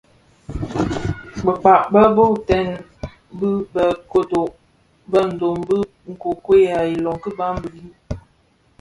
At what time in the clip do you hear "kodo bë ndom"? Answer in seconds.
4.11-5.57